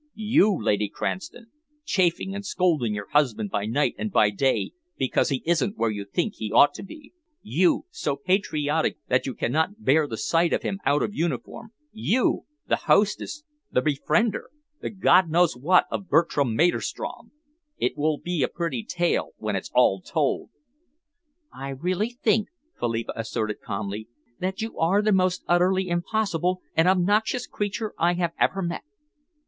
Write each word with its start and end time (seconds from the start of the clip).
You, 0.15 0.59
Lady 0.59 0.89
Cranston, 0.89 1.51
chafing 1.85 2.33
and 2.33 2.43
scolding 2.43 2.95
your 2.95 3.07
husband 3.09 3.51
by 3.51 3.67
night 3.67 3.93
and 3.99 4.11
by 4.11 4.31
day 4.31 4.71
because 4.97 5.29
he 5.29 5.43
isn't 5.45 5.77
where 5.77 5.91
you 5.91 6.05
think 6.05 6.33
he 6.33 6.51
ought 6.51 6.73
to 6.73 6.81
be; 6.83 7.13
you, 7.43 7.85
so 7.91 8.15
patriotic 8.15 8.97
that 9.09 9.27
you 9.27 9.35
cannot 9.35 9.85
bear 9.85 10.07
the 10.07 10.17
sight 10.17 10.53
of 10.53 10.63
him 10.63 10.79
out 10.87 11.03
of 11.03 11.13
uniform; 11.13 11.71
you 11.91 12.45
the 12.67 12.77
hostess, 12.77 13.43
the 13.71 13.79
befriender, 13.83 14.49
the 14.79 14.89
God 14.89 15.29
knows 15.29 15.55
what 15.55 15.85
of 15.91 16.09
Bertram 16.09 16.55
Maderstrom! 16.55 17.29
It 17.77 17.95
will 17.95 18.17
be 18.17 18.41
a 18.41 18.47
pretty 18.47 18.83
tale 18.83 19.33
when 19.37 19.55
it's 19.55 19.69
all 19.71 20.01
told!" 20.01 20.49
"I 21.53 21.69
really 21.69 22.09
think," 22.09 22.47
Philippa 22.79 23.13
asserted 23.15 23.59
calmly, 23.61 24.07
"that 24.39 24.63
you 24.63 24.79
are 24.79 25.03
the 25.03 25.11
most 25.11 25.43
utterly 25.47 25.89
impossible 25.89 26.63
and 26.75 26.87
obnoxious 26.87 27.45
creature 27.45 27.93
I 27.99 28.13
have 28.15 28.31
ever 28.39 28.63
met." 28.63 28.81